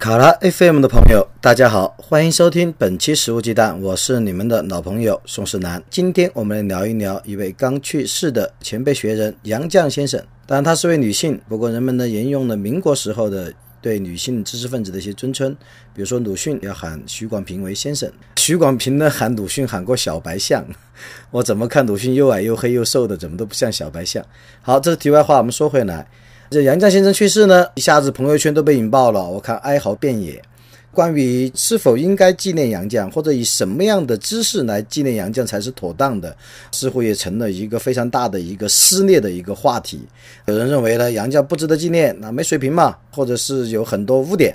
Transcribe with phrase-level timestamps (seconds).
[0.00, 5.82] 卡拉 FM 的朋友，大家好，欢迎收听本期《食物鸡蛋》，我是你们的老朋友宋世南。
[5.90, 10.18] 今天我们来聊一聊一位刚去世的前辈学人杨绛先生。
[10.46, 15.54] 当然，她是位女性，不过人们呢沿用了民国时候的对女性知识分子的一些尊称，
[15.92, 20.64] 比如说鲁迅要喊许广平为先生，许广平呢喊鲁迅喊过小白象。
[21.30, 24.24] 我怎么看鲁迅又矮又黑又瘦的，怎么都不像小白象。
[24.62, 26.08] 好，这是题外话，我们说回来。
[26.50, 30.42] 这杨绛先生去世呢，一下子朋友圈都被引爆了，我看哀嚎遍野。
[30.90, 36.36] 关于是否应该纪念杨绛，或者以什么样的姿势来纪念杨绛才是妥当的，
[36.72, 40.00] 似乎也成了一个非常大的一个撕裂的一个话题。
[40.46, 44.52] 有人认为呢，杨绛不值得纪念，那没水平嘛，或者是有很多污点。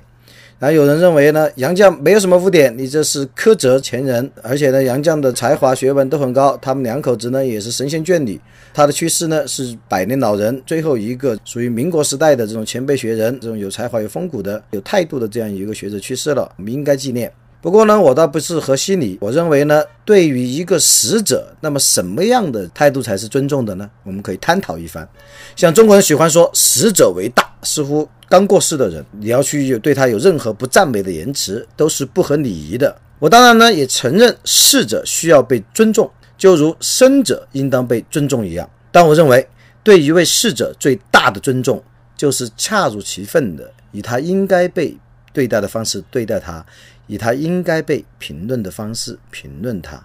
[0.57, 8.39] 然后有人认为呢，杨绛没有什么污点，你这是苛责前人，而且呢，杨绛的才华学问都很高，他们两口子呢也是神仙眷侣。
[8.73, 17.31] 他的去世呢是百年老人最后一个属于民国时代的这种前辈学人，这种有才华、有风骨的、有态度的这样一个学者去世了，我们应该纪念。
[17.65, 23.89] 不过呢，我倒不是和稀泥，我认为呢，对于一个死者，那么什么样的态度才是尊重的呢？
[24.03, 25.09] 我们可以探讨一番。
[25.55, 32.95] 像中国人喜欢说死者为大，似乎刚过世的人，你要去对他有任何不赞美的言辞，都是不合礼仪的。
[33.17, 36.07] 我当然呢也承认逝者需要被尊重，
[36.37, 38.69] 就如生者应当被尊重一样。
[38.91, 39.49] 但我认为，
[39.81, 41.83] 对一位逝者最大的尊重，
[42.15, 44.95] 就是恰如其分的以他应该被
[45.35, 46.65] 对待的方式对待他。
[47.07, 50.03] 以他应该被评论的方式评论他，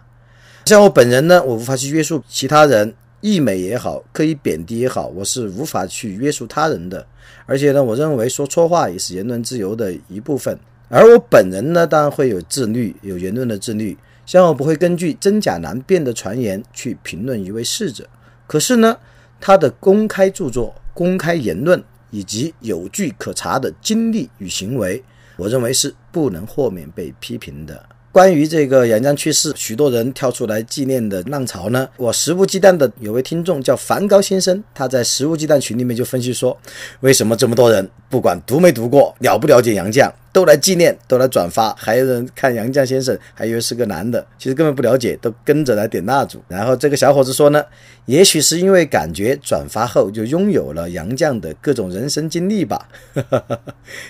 [0.66, 2.92] 像我本人呢，我无法去约束其他人，
[3.22, 7.06] 溢美也好，刻意贬低也好，我是无法去约束他人的。
[7.46, 10.58] 而且呢，我认为说错话也是言论自由的一部分。
[10.90, 13.96] 而我本人呢，当然会有自律，有言论的自律。
[14.26, 18.06] 像我不会根据真假难辨的传言去评论一位逝者，
[18.46, 18.94] 可是呢，
[19.40, 25.02] 他的公开著作、公开言论以及有据可查的经历与行为。
[25.40, 27.82] 我认为是不能豁免被批评的。
[28.12, 36.54] 关于这个杨绛去世，许多人跳出来纪念的浪潮呢，我食物鸡蛋的有位听众叫梵高先生，他在食物鸡蛋群里面就分析说，
[37.00, 40.12] 为什么这么多人不管读没读过，了不了解杨绛？
[40.32, 46.40] 都来纪念，都来转发，还有人看杨绛先生，还以为是个男的，其实根本不了解，都跟着来点蜡烛。
[46.46, 47.64] 然后这个小伙子说呢，
[48.06, 52.88] 也许是因为感觉转发后就拥有了杨绛的各种人生经历吧。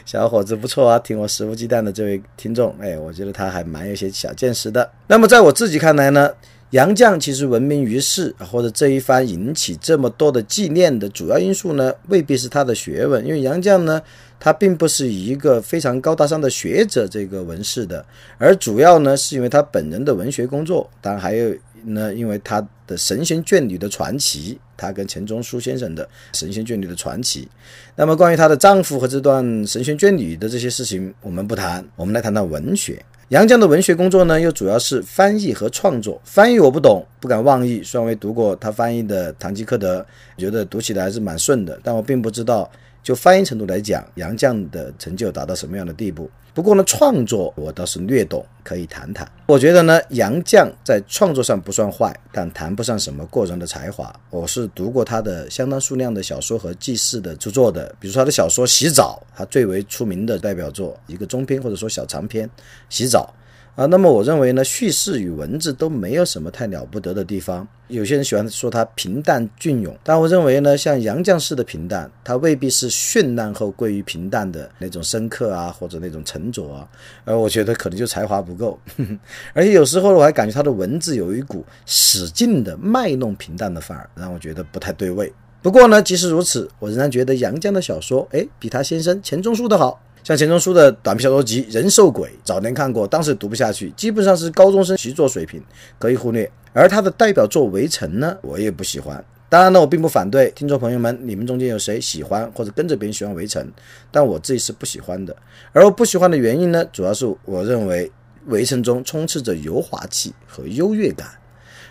[0.05, 4.91] 小伙子不错啊，听我肆无忌惮的这位听众，哎，我觉得他还蛮有些小见识的。
[5.07, 6.31] 那么在我自己看来呢，
[6.71, 14.03] 杨绛其实闻名于世，或者这一番引起这么多的纪念的主要因素呢，未必是他的学问，因为杨绛呢。
[14.41, 18.05] 他并不是一个非常高大上的学者，这个文士的，
[18.39, 27.47] 而主要呢是因为他本人的文学工作，当然还有呢，因为他的神仙眷侣的传奇，他跟钱钟书先生的神仙眷侣的传奇。
[27.95, 33.05] 那么关于她的丈夫和这段神仙眷侣的这些事情，我们不谈，我们来谈谈文学。
[33.29, 36.21] 杨绛的文学工作呢，又主要是翻译和创作。
[36.25, 40.01] 翻译我不懂，不敢妄议，虽然我读过他翻译的《堂吉诃德》，
[40.37, 42.71] 觉得读起来还是蛮顺的，但我并不知道。
[43.03, 46.31] 就翻译程度来讲，杨绛的成就达到什么样的地步？
[46.53, 49.31] 不过呢，创作我倒是略懂，可以谈谈。
[49.47, 54.13] 我觉得呢，杨绛在创作上不算坏，但谈不上什么过人的才华。
[54.31, 62.47] 我是读过他的相当数量的小说和记事的著作的，比如说他的小说《洗澡》，他最为出名的代表作，一个中篇或者说小长篇
[62.89, 63.33] 《洗澡》。
[63.77, 67.67] 啊，那么我认为呢，叙事与文字都没有什么太了不得的地方。
[67.89, 76.87] 有些人喜欢说它平淡隽永，但我认为呢，像杨绛式的平淡，它未必是绚烂后归于平淡的那种深刻啊，或者那种沉着啊。
[77.25, 78.79] 而我觉得可能就才华不够，
[79.55, 85.33] 而且有时候我还感觉他的文字有一股使劲的卖弄平淡的范儿，让我觉得不太对味。
[85.63, 90.01] 不过呢，即使如此，我仍然觉得杨绛的小说，哎，比他先生钱钟书的好。
[90.23, 95.63] 像钱钟书的短篇小说集《人兽鬼》，早年看过，当时读不下去，基本上是高中生习作水平，
[95.99, 96.51] 可以忽略。
[96.75, 99.25] 而他的代表作《围城》呢，我也不喜欢。
[99.49, 103.65] 当然呢，我并不反对听众朋友们，你们中间有谁喜欢或者跟着别人喜欢《围城》，
[104.11, 105.35] 但我自己是不喜欢的。
[105.73, 108.07] 而我不喜欢的原因呢，主要是我认为
[108.47, 111.27] 《围城》中充斥着油滑气和优越感，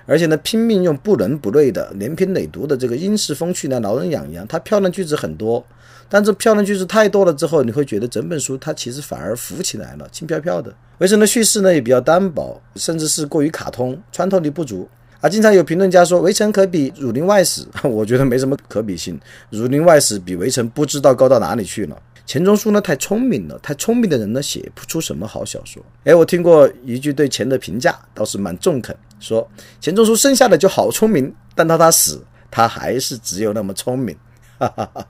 [0.06, 4.48] 而且呢，拼命用不伦不类的连篇累牍的这个英式风趣呢挠人痒痒。
[4.48, 5.66] 它漂亮句子很多。
[6.10, 10.74] 但这漂亮句子太多了之后，你会觉得整本书它其实反而浮起来了，轻飘飘的。
[10.98, 14.90] 围城的叙事呢也比较单薄，甚至是过于卡通，穿透力不足。
[15.22, 19.18] 啊，经常有评论家说《围城》可比《儒林外史》， 我觉得没什么可比性，
[19.50, 21.98] 《儒林外史》比《围城》不知道高到哪里去了。
[22.26, 25.84] 钱钟书呢太聪明了，太聪明的人呢写不出什么好小说。
[26.06, 29.46] 哎，我听过一句对钱的评价，倒是蛮中肯，说
[29.82, 34.16] 钱钟书生下来就好聪明，但到他死，他还是只有那么聪明。
[34.60, 35.08] 哈哈哈，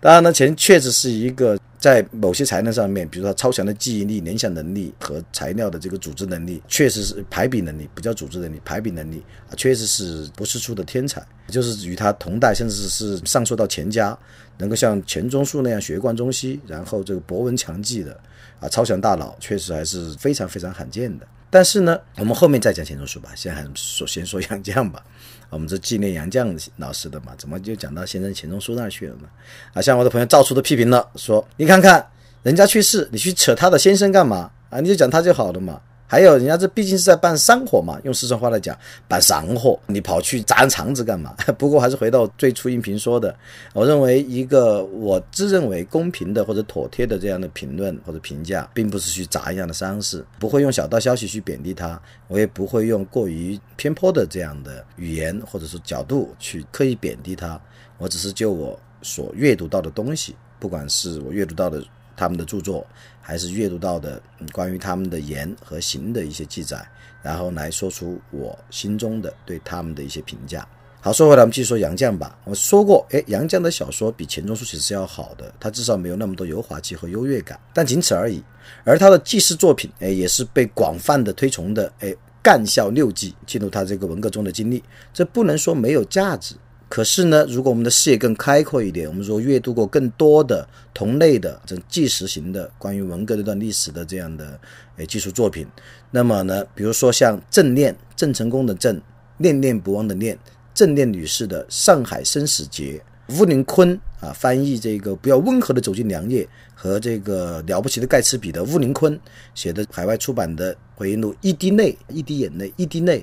[0.00, 11.24] 当然呢，钱确实是一个在某些才能上面，比如说超强的记忆力、联想能力和材料的这个组织能力，确实是排比能力，不叫组织能力，排比能力啊，确实是不世出的天才。
[11.46, 14.18] 就是与他同代，甚至是上溯到钱家，
[14.58, 18.18] 能够像钱钟书那样学贯中西，然后这个博闻强记的
[18.58, 21.26] 啊，超强大脑，确实还是非常非常罕见的。
[21.50, 25.02] 但是呢，我们后面再讲钱钟书吧，先还说先说杨绛吧。
[25.50, 29.28] 我们这纪念杨绛老师的嘛，怎么就讲到先生钱钟书那去了呢？
[29.72, 32.06] 啊，像我的朋友赵初都批评了，说你看看
[32.42, 34.80] 人家去世，你去扯他的先生干嘛啊？
[34.80, 35.80] 你就讲他就好了嘛。
[36.10, 38.74] 还有人家这毕竟是在办丧火嘛，用四川话来讲，
[39.06, 41.34] 办丧火，你跑去砸人肠子干嘛？
[41.58, 43.36] 不过还是回到最初音频说的，
[43.74, 57.60] 我认为一个我自认为公平的或者妥帖的这样的评论或者评价，并不是去砸一样的伤势，不会用小道消息去贬低他，我也不会用过于偏颇的这样的语言或者是角度去刻意贬低他，
[57.98, 61.84] 我只是就我所阅读到的东西，不管是我阅读到的。
[62.20, 62.84] 他们的著作，
[63.28, 64.18] 还是阅读到的
[64.52, 66.82] 关于他们的言和行的一些记载，
[67.22, 70.66] 然后来说出我心中的对他们的一些评价。
[71.02, 72.38] 好，说回来，我们继续说杨绛吧。
[72.44, 78.42] 我说过，哎，杨绛的小说比钱钟书其实要好的，他至少没有那么多油滑气和优越感，但仅此而已。
[78.82, 84.82] 而他的记事作品，哎，也是被广泛的推崇的，哎，干校六记记录他这个文革中的经历，
[85.12, 86.54] 这不能说没有价值。
[86.88, 94.58] 可是呢，如果我们的视野更开阔一点，我们说阅读过更多的同类的这纪实型的关于文革这段历史的这样的
[94.96, 95.66] 诶技术作品，
[96.10, 98.98] 那么呢，比如说像郑念郑成功的郑
[99.36, 100.38] 念念不忘的念
[100.72, 103.02] 郑念女士的《上海生死劫》，
[103.38, 109.20] 乌林坤啊翻译这个不要温和的走进良夜和这个了不起的盖茨比的乌林坤
[109.54, 113.20] 写的海外出版的回忆录《一滴泪一滴眼泪一滴泪》。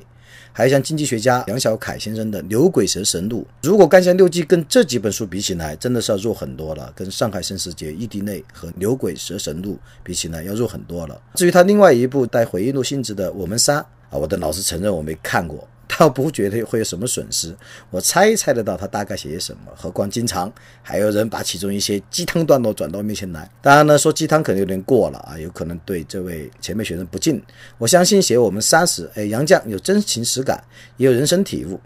[0.51, 6.91] 还有像经济学家杨小凯先生的《牛鬼蛇神录》，如果《干将六记》跟这几本书比起来，真的是要弱很多了。
[6.95, 9.73] 跟《上海生死劫》《异地内》和《牛鬼蛇神录》
[10.03, 11.21] 比起来，要弱很多了。
[11.35, 15.67] 至于他另外一部带回忆录性质的《我们仨》啊，我的老师承认我没看过。
[15.87, 17.55] 倒不觉得会有什么损失，
[17.89, 19.71] 我猜猜得到他大概写些什么。
[19.75, 20.51] 何况经常
[20.81, 23.49] 还有人把其中一些鸡汤段落转到面前来。
[23.61, 27.41] 当然呢，说鸡汤可能有点过了啊，有可能对这位前辈学生不敬。
[27.77, 30.63] 我相信写我们三十，哎，杨绛有真情实感，
[30.97, 31.79] 也有人生体悟。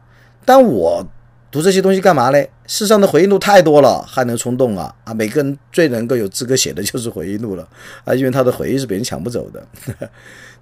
[0.45, 1.05] 但我
[1.51, 2.43] 读这些东西干嘛呢？
[2.67, 5.13] 世上的回忆录太多了，还能冲动啊啊！
[5.13, 7.67] 每个人最能够有资格写的就是回忆录了
[8.05, 9.67] 啊，因为他的回忆是别人抢不走的。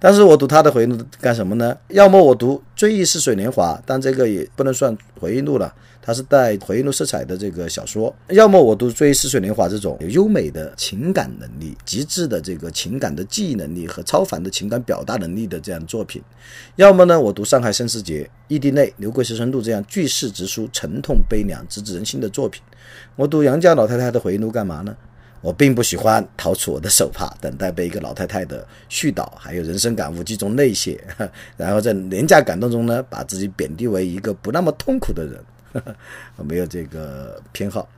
[0.00, 1.76] 但是我读他的回忆录干什么呢？
[1.88, 16.22] 要么我读《追忆似水年华》，但这个也不能算回忆录了，它是带回忆录色彩的这个小说；要么我读《追忆似水年华》这种有优美的情感能力、极致的这个情感的记忆能力和超凡的情感表达能力的这样作品；
[16.76, 22.62] 要么呢，我读《上海生死劫》《异地内》《刘贵蛇神录》这样句式直抒、沉痛悲凉、直指人心的作品。
[23.16, 24.96] 我读杨绛老太太的回忆录干嘛呢？
[25.40, 31.02] 我并不喜欢掏出我的手帕，等待被一个老太太的絮叨，还有人生感悟集中泪血，
[31.56, 35.44] 然后在廉价感动中呢，把自己贬低为一个不那么痛苦的人。
[36.36, 37.88] 我 没有这个偏好。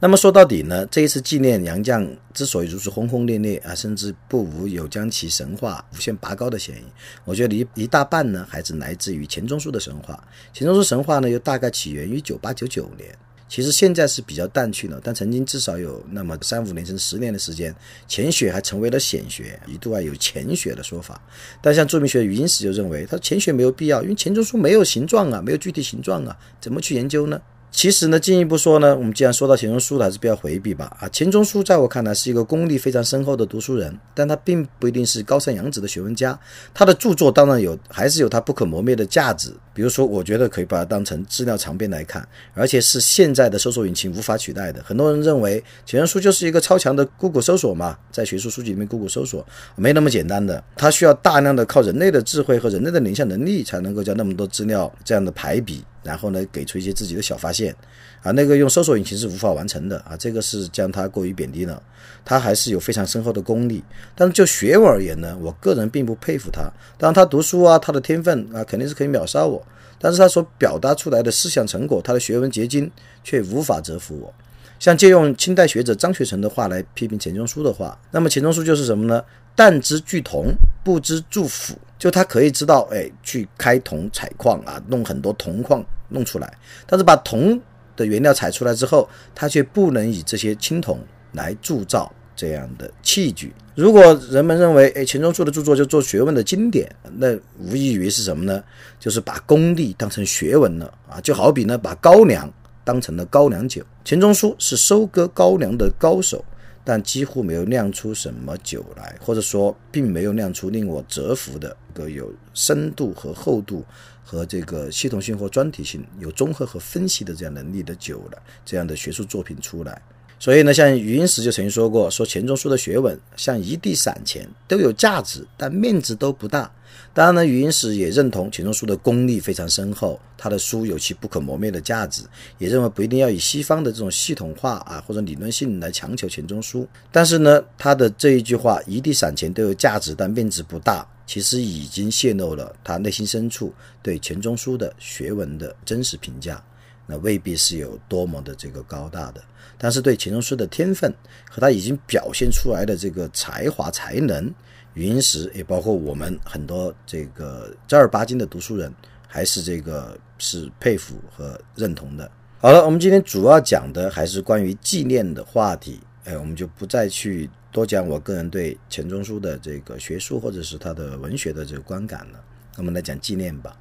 [0.00, 6.84] 那么说到底呢，这一次纪念杨绛之所以如此轰轰烈烈啊，甚至不无有将其神话无限拔高的嫌疑，
[7.24, 10.22] 我觉得一一大半呢，还是来自于钱钟书的神话。
[10.52, 13.08] 钱钟书神话呢，又大概起源于九八九九年。
[13.48, 17.74] 其实现在是比较淡去了，但曾经至少有那么三五年甚至十年的时间，
[18.06, 21.20] 钱学还成为了显学，一度啊有钱学的说法。
[21.62, 27.40] 但像著名学者余英时就认为，他钱学没有必要，因为钱钟书没有形状啊，没有具体形状啊，怎么去研究呢？
[27.70, 30.96] 其实呢，进一步说呢，我们既然说到钱钟书了，还是不要回避吧。
[30.98, 36.38] 啊，钱钟书在我看来是一个功力非常深厚的读书人，但他并不一定是高山仰止的学问家。
[36.72, 39.54] 他的著作当然有，还是有他不可磨灭的价值。
[39.78, 44.82] 比如说，我觉得可以把它当成资料长编来看，而且是现在的搜索引擎无法取代的。
[44.82, 55.84] 很多人认为钱钟书就是一个超强的 Google 搜索嘛，在学术书籍里面 Google 搜索没那么简单的，它需要大量的靠人类的智慧和人类的联想能力，才能够将那么多资料这样的排比。
[56.02, 57.74] 然后呢，给出一些自己的小发现，
[58.22, 61.82] 啊，那个用搜索引擎是无法完成的啊，这个是将它过于贬低了，
[62.24, 66.62] 他还是有非常深厚的功力，但是就学问而言呢，我个人并不佩服他。
[66.96, 69.62] 当然，他读书啊，他的天分啊，肯定是可以秒杀我，
[69.98, 72.90] 但是他所表达出来的思想成果，他的学问结晶
[73.24, 74.32] 却无法折服我。
[74.78, 79.24] 像借用清代学者张学成的话来批评钱钟书的话，那么钱钟书就是什么呢？
[79.56, 81.74] 但知巨铜，不知铸斧。
[81.98, 87.60] 就他可以知道，哎，去开铜采矿啊，弄很多铜矿弄出来，但是把铜
[87.96, 91.00] 的原料采出来之后，他却不能以这些青铜
[91.32, 93.52] 来铸造这样的器具。
[93.74, 98.62] 如果人们认为，哎，钱钟书的著作就做学问的经典，那无异于是什么呢？
[99.00, 101.20] 就是把功力当成学问了啊！
[101.20, 102.48] 就好比呢，把高粱
[102.84, 103.82] 当成了高粱酒。
[104.04, 106.44] 钱钟书是收割高粱的高手。
[106.84, 113.84] 但几乎没有酿出什么酒来，或者说，并没有酿出令我折服的一个有深度和厚度
[114.24, 120.00] 和这个系统性或专题性、有综合和分析的这样能力的酒了，这样的学术作品出来。
[120.38, 126.70] 所以呢，像余英时就曾经说过，说钱钟书的学问像一地散钱，都有价值，但面值都不大。
[127.12, 132.22] 当然呢，余英时也认同钱钟书的功力非常深厚，他的书有其不可磨灭的价值，
[132.58, 136.86] 也认为不一定要以西方的这种系统化啊或者理论性来强求钱钟书。
[137.10, 146.62] 但是呢，他的这一句话“一地散钱都有价值，但面值不大”，其实已经泄露了他内心深处对钱钟书的学问的真实评价。
[147.10, 149.42] 那未必是有多么的这个高大的，
[149.78, 151.10] 但是对钱钟书的天分
[151.50, 154.52] 和他已经表现出来的这个才华才能，
[154.92, 158.92] 余英时也包括我们很多这个正儿八经的读书人，
[159.26, 162.30] 还是这个是佩服和认同的。
[162.58, 172.44] 好了，我们今天主要讲的还是关于纪念的话题，哎，我们就不再去多讲我个人对钱钟书的这个学术或者是他的文学的这个观感了，
[172.76, 173.74] 我们来讲纪念吧。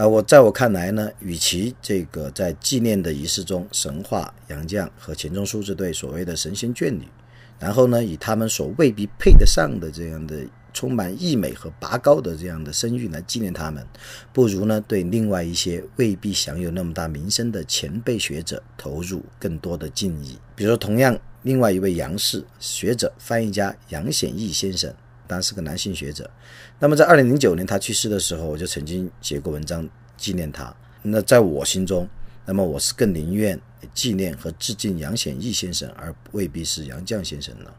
[0.00, 7.06] 啊，我在我看来呢，与其这个在纪念的仪式中神话杨绛和钱钟书这对所谓的神仙眷侣，
[7.58, 10.38] 然后呢，以他们所未必配得上的这样的
[10.72, 13.86] 充满溢美和拔高的这样的声誉来纪念他们，
[14.32, 20.38] 不如呢，对另外一些未必享有那么大名声的前辈学者投入更多的敬意。
[20.56, 24.90] 比如说，同样另外一位杨氏学者、翻译家杨显益先生。
[25.30, 26.28] 当是个男性学者，
[26.80, 30.74] 那么在二零零九年他去世的时候，我就曾经写过文章纪念他。
[31.02, 32.08] 那在我心中，
[32.44, 33.58] 那么我是更宁愿
[33.94, 37.72] 纪念和致敬杨显义先生，而未必是杨绛先生了。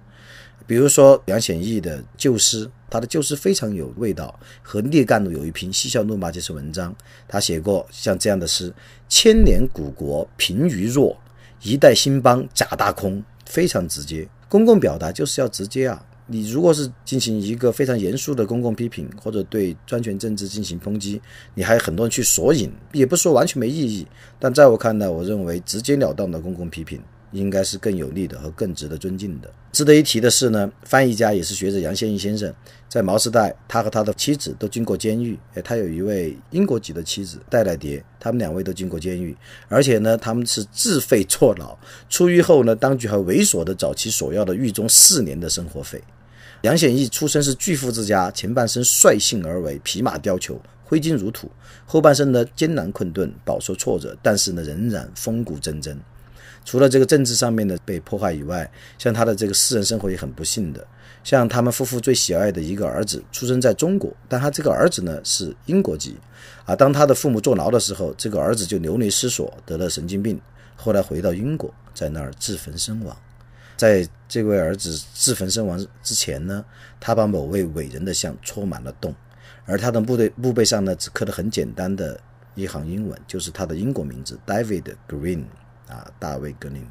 [0.65, 6.96] 比如说杨显义的旧诗，他的旧诗非常有味道，和聂干有一篇嬉笑怒骂这篇文章，
[7.27, 8.74] 他写过像这样的诗：
[9.10, 11.20] 千年古国贫于弱，
[11.62, 14.25] 一代兴邦假大空，非常直接。
[14.48, 16.05] 公共表达就是要直接啊。
[16.31, 21.21] 你如果是进行一个非常严肃的公共批评，或者对专权政治进行抨击，
[21.53, 24.07] 你还有很多人去索引，也不是说完全没意义。
[24.39, 27.01] 但在我看来，我认为直截了当的公共批评
[27.33, 29.51] 应该是更有利的和更值得尊敬的。
[29.73, 32.53] 值得一提的是呢，翻译家也是学者杨宪益先生，
[32.89, 35.39] 在毛时代，他和他的妻子都经过监狱。
[35.53, 39.35] 哎，他有一位英国籍的妻子戴来蝶，他们两位都经过监狱，
[39.69, 41.77] 而且呢，他们是自费坐牢。
[42.09, 46.01] 出狱后呢，当局还猥琐地找其索要的狱中四年的生活费。
[46.61, 51.47] 杨显义出身是巨富之家，前半生率性而为，匹马雕裘，挥金如土；
[51.87, 55.97] 后半生呢艰难困顿，饱受挫折，但是呢仍然风骨铮铮。
[56.63, 60.85] 除了这个政治上面的被破坏以外，像他的这个私人生活也很不幸的。
[61.23, 66.15] 像他们夫妇最喜爱的一个儿子出生在中国，但他这个儿子呢是英国籍。
[66.65, 70.39] 啊，当他的父母坐牢的时候，这个儿子就流离失所，得了神经病，
[70.75, 73.17] 后来回到英国，在那儿自焚身亡。
[73.75, 76.63] 在这位儿子自焚身亡之前呢，
[76.99, 79.13] 他把某位伟人的像戳满了洞，
[79.65, 82.19] 而他的墓碑墓碑上呢，只刻了很简单的
[82.55, 85.45] 一行英文，就是他的英国名字 David Green
[85.87, 86.87] 啊，大卫格林。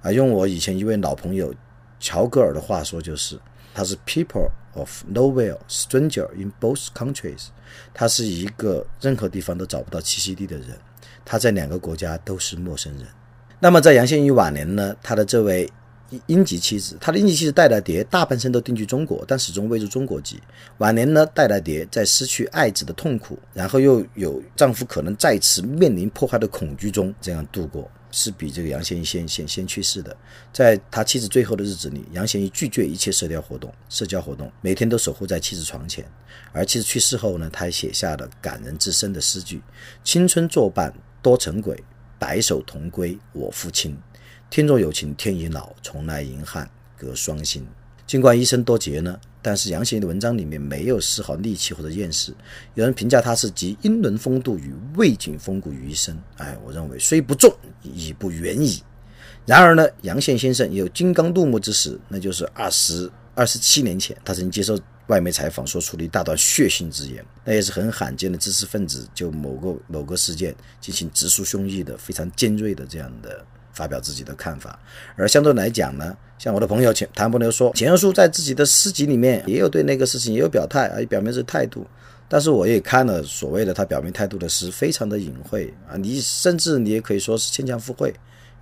[0.00, 1.54] 啊，用我以前一位老朋友
[2.00, 3.38] 乔戈尔的话说，就是
[3.74, 7.48] 他是 People of nowhere, stranger in both countries。
[7.92, 10.78] 他是一个任何地方都找不到栖息地的人，
[11.24, 13.06] 他在两个国家都是陌生人。
[13.60, 15.70] 那么在杨宪益晚年呢，他的这位。
[16.26, 20.40] 英籍妻子，他的英籍妻子戴来蝶大半生都定居中国，但始终未入中国籍。
[20.78, 30.16] 晚年呢，戴来蝶在失去爱子的痛苦，然后又有丈夫可能再次面临迫害的恐惧中，这样度过，是比这个杨贤益先先先去世的。
[30.52, 36.04] 在他妻子最后的日子里，杨贤益拒绝一切社交活动，社交活动每天都守护在妻子床前。
[36.52, 39.60] 而妻子去世后呢，他还写下了感人至深的诗句
[40.04, 41.82] ：“青春作伴多成鬼，
[42.18, 43.98] 白首同归我父亲。”
[44.48, 47.66] 天若有情天亦老，从来银汉隔双星。
[48.06, 52.32] 尽管一生多劫呢，但是杨贤的文章里面没有丝毫戾气或者厌世。
[52.74, 56.16] 有人评价他是集英伦风度与魏景风骨于一身。
[56.36, 58.80] 哎，我认为虽不重，已不远矣。
[59.44, 67.24] 然而呢，杨宪先生也有金刚怒目之时，那就是二十二十七年前，他曾经接受外媒采访，说出了一大段血腥之言。
[67.44, 73.44] 那也是很罕见的知识分子就某个某个事件进行直抒胸臆的非常尖锐的这样的。
[73.76, 74.78] 发表自己的看法。
[75.14, 81.86] 而相对来讲呢，像我的朋友钱谭伯牛说，钱钟书在自己的诗集里面也有对那个事情也有表态，啊，也表明是态度。
[82.28, 88.12] 但是我也看了所谓的他表明态度的诗，非常的隐晦啊，你甚至你也可以说是牵强附会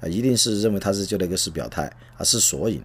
[0.01, 2.83] 啊，一定是认为他是就那个是表态啊，是索引。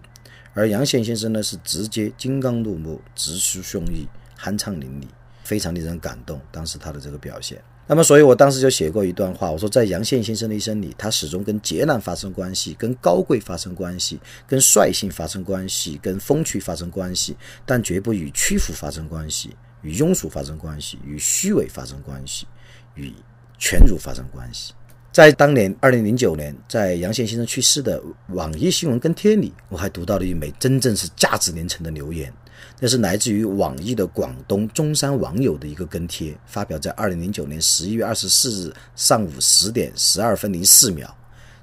[0.53, 4.07] 而杨显先生呢，是直接金刚怒目，直抒胸臆，
[4.41, 5.05] 酣畅淋漓，
[5.43, 6.39] 非常令人感动。
[6.51, 22.45] 当时他的这个表现，那么，所以我当时就写过一段话，我说，在杨宪先生的一生里，他始终跟劫难发生关系，跟高贵发生关系，跟率性发生关系，跟风趣发生关系，但绝不与屈服发生关系，与庸俗发生关系，与虚伪发生关系，
[22.93, 23.11] 与
[23.57, 24.71] 权辱发生关系。
[25.11, 32.31] 在当年二零零九年，在杨宪先生去世的网易新闻跟帖里，我还读到了一枚真正是价值连城的留言，
[32.79, 41.15] 那是来自于网易的广东中山网友的一个跟帖，发表在二零零九年十一月二十四日上午十点十二分零四秒。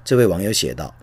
[0.03, 0.93] 这位网友写道：“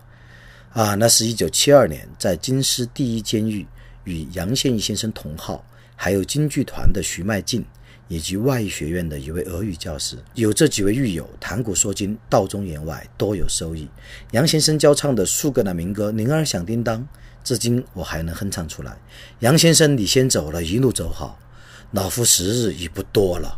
[0.73, 3.65] 啊，那是一九七二年，在京师第一监狱
[4.03, 7.65] 与杨宪益先生同号，还有京剧团的徐迈进。”
[8.07, 13.89] 以及外语学院的一位俄语教师，有这几位狱友谈古说今，道中言外，多有收益。
[14.29, 17.01] 杨先生教唱的数个那民歌《铃儿响叮当》，
[17.45, 18.97] 至今我还能哼唱出来。
[19.39, 21.39] 杨先生，你先走了，一路走好，
[21.91, 23.57] 老夫时日已不多了。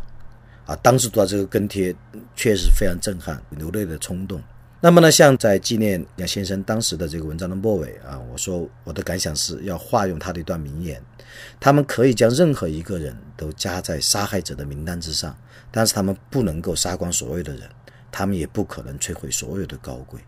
[0.66, 1.96] 啊，当时读到这个跟帖，
[2.36, 4.40] 确实非常震撼，流泪的冲动。
[4.80, 11.02] 那么呢，像在纪念杨先生当时的这个文章的末尾啊，我说我的感想是要化用他的一段名言：
[11.58, 15.34] 他们可以将任何一个人都加在杀害者的名单之上，
[15.72, 17.62] 但是他们不能够杀光所有的人，
[18.12, 20.20] 他们也不可能摧毁所有的高贵。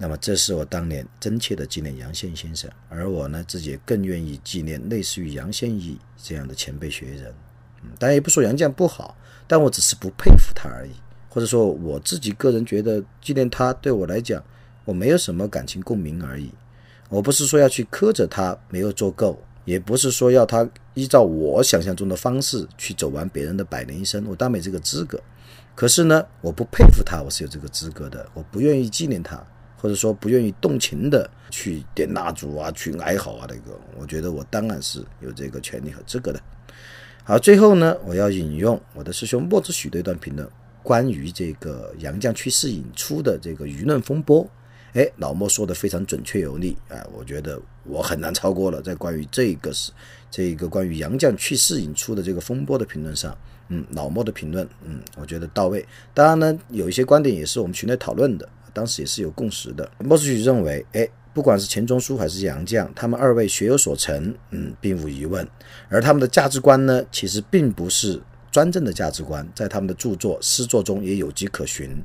[0.00, 7.34] 那么，这是我当年真切的纪念杨宪先生，而我呢，自己更愿意纪念类似于杨宪益这样的前辈学人。
[7.82, 9.16] 嗯，当然也不说杨绛不好，
[9.48, 10.92] 但我只是不佩服他而已。
[11.28, 14.42] 或者说我自己个人觉得纪念他对我来讲，
[14.84, 16.50] 我没有什么感情共鸣而已。
[17.08, 25.20] 我不是说要去苛责他没有做够，也不是说要他依照我想象中的方式去走完别人的百年一生，我当没这个资格。
[25.74, 28.28] 可是呢，我不佩服他，我是有这个资格的。
[28.34, 29.40] 我不愿意纪念他，
[29.80, 36.40] 或者说不愿意动情的去点蜡烛啊，去哀嚎啊，那个，我觉得我当然是有这个权利和资格的。
[37.24, 40.46] 好，最后呢，我要引用我的师兄莫子许的一段评论。
[40.82, 44.48] 关于这个杨绛去世引出的这个舆论风波，
[44.94, 48.80] 哎，老莫说的非常准确有力啊，我觉得我很难超过了。
[48.80, 49.92] 在关于这个是
[50.30, 53.36] 这个关于杨绛去世引出的这个风波的评论上，
[53.68, 55.86] 嗯，老莫的评论，嗯，我觉得到位。
[56.14, 59.90] 当然呢，有一些观点也是我们群内讨论的，当时也是有共识的。
[59.98, 65.46] 莫子许认为，哎，不管是钱钟书还是杨绛，他们二位学有所成，嗯，并无疑问。
[65.88, 68.20] 而他们的价值观呢，其实并不是。
[68.50, 72.02] 专政的价值观在他们的著作诗作中也有迹可循。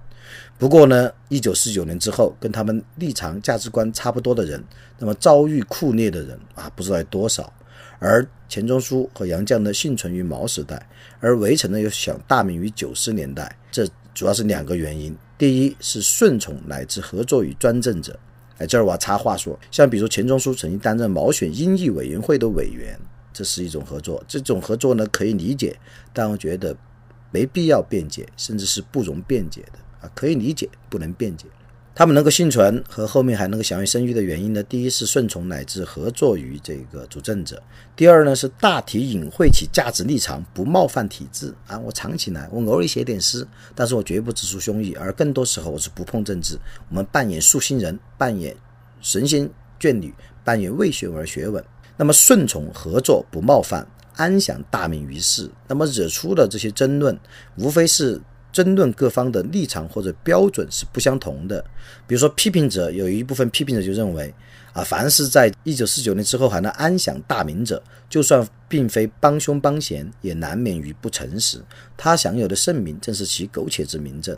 [0.60, 4.62] 不过呢，一九四九年之后，跟他们立场价值观差不多的人，
[5.00, 7.52] 那么遭遇酷虐的人啊，不知道有多少。
[7.98, 10.86] 而钱钟书和杨绛呢，幸存于毛时代，
[11.22, 13.58] 而围城呢又想大名于九十年代。
[13.72, 18.20] 这主要是两个原因：第一是顺从乃至合作与专政者。
[18.60, 23.00] 哎，这儿我插话说，像比如钱钟书曾经担任毛选英译委员会的委员。
[23.34, 25.76] 这是一种合作，这种合作呢可以理解，
[26.14, 26.78] 但我觉得
[27.32, 31.48] 没必要辩解，甚至是不容辩解的啊，可以理解，不能辩解。
[31.96, 37.62] 他们能够幸存和后面还能够享有声誉的原因呢，第一是顺从乃至合作于这个主政者，
[37.96, 41.78] 第二呢是大体隐晦其价值立场，不冒犯体制啊。
[41.78, 46.58] 我藏起来，我偶尔写点诗，但是我绝不直抒胸臆，而更多时候我是不碰政治，
[46.90, 48.56] 我们扮演素心人，扮演
[49.00, 49.48] 神仙
[49.80, 50.12] 眷侣，
[50.44, 51.64] 扮演为学而学问。
[51.96, 55.48] 那么顺从合作不冒犯，安享大名于世。
[55.68, 57.16] 那么惹出的这些争论，
[57.56, 58.20] 无非是
[58.54, 61.62] 争论各方的立场或者标准是不相同的。
[62.08, 64.34] 比如说，批评者有一部分批评者就认为，
[64.72, 71.62] 啊，凡是在一九四九年之后还能安享大名者，就算并非帮凶帮闲，也难免于不诚实。
[71.98, 74.38] 他享有的盛名，正是其苟且之名证。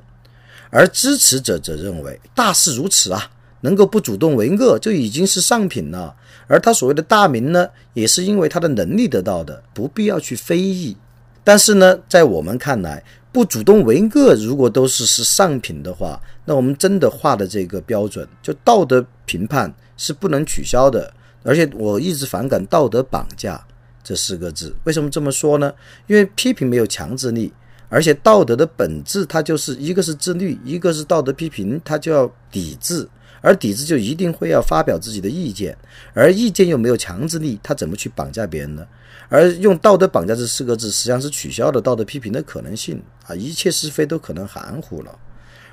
[0.71, 3.29] 而支持者则认为，大势如此啊。
[3.61, 6.15] 能够不主动为恶，就已经是上品了。
[6.45, 10.95] 而他所谓的大名呢，也是因为他的能力得到的，不必要去非议。
[11.43, 13.03] 但是呢，在我们看来，
[13.35, 21.13] 不主动为恶，如果都是是上品的话，那我们真的画的这个标准，就道德评判是不能取消的。
[21.43, 23.61] 而且我一直反感“道德绑架”
[24.01, 24.73] 这四个字。
[24.85, 25.69] 为什么这么说呢？
[26.07, 27.51] 因为批评没有强制力，
[27.89, 33.05] 而且道德的本质，它就是一个是自律，一个是道德批评，它就要抵制。
[33.45, 35.77] 而抵制就一定会要发表自己的意见，
[36.15, 38.83] 而意见又没有强制力，他怎么去绑架别人呢？
[39.29, 45.15] 而用道德绑架这四个字，实际上是取消了道德批评的可能性啊，一切是非都可能含糊了。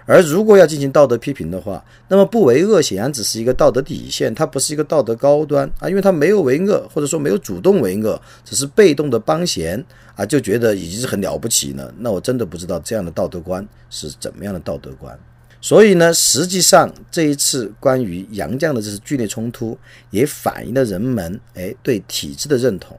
[0.04, 9.82] 而如果要进行道德批评的话，那么不为恶显然只是一个道德底线，它不是一个道德高端啊，因为他没有为恶，或者说没有主动为恶，只是被动的帮闲
[10.16, 11.94] 啊，就觉得已经是很了不起了。
[11.98, 15.18] 那我真的不知道这样的道德观是怎么样的道德观。
[15.64, 19.79] 所以呢，实际上这一次关于杨绛的这次剧烈冲突，
[20.11, 22.98] 也反映了人们哎对体制的认同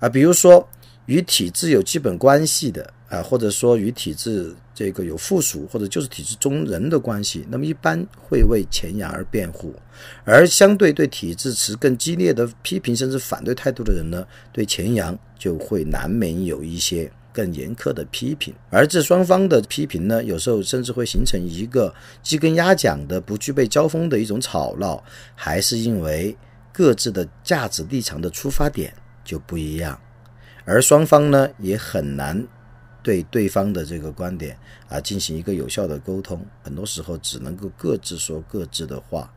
[0.00, 0.68] 啊，比如说
[1.06, 9.72] 与体制有基本关系的啊，或者说与体制这个有附属或者就是体制中人的关系，那么一般会为钱阳而辩护，
[10.24, 17.08] 而相对对体制持更激烈的批评甚至反对态度的人呢，对钱阳就会难免有一些。
[17.32, 21.92] 更严苛的批评，而这双方的批评呢，有时候甚至会形成一个
[22.22, 25.02] 鸡跟鸭讲的、不具备交锋的一种吵闹，
[25.34, 26.36] 还是因为
[26.72, 28.92] 各自的价值立场的出发点
[29.24, 29.98] 就不一样，
[30.64, 32.46] 而双方呢也很难
[33.02, 34.56] 对对方的这个观点
[34.88, 39.32] 啊进行一个有效的沟通，很多时候只能够各自说各自的话。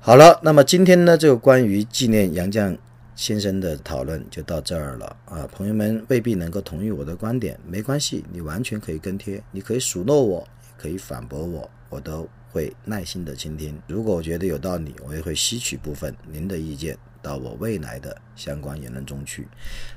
[0.00, 2.78] 好了，那么今天呢，这个关于纪念杨绛。
[3.20, 13.78] 先生的讨论就到这儿了啊，朋友们未必能够同意我的观点，没关系，你完全可以跟贴，你可以数落我，也可以反驳我，我都会耐心的倾听。
[13.86, 19.46] 如果我觉得有道理，我也会吸取部分您的意见到我未来的相关言论中去。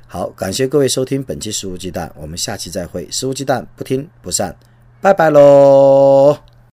[0.06, 3.10] 好，感谢各位收听本期《食物鸡蛋》，我们下期再会。
[3.10, 4.54] 食物鸡蛋不听不散，
[5.00, 6.53] 拜拜喽。